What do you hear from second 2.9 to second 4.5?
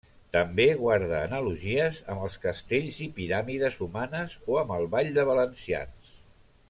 i piràmides humanes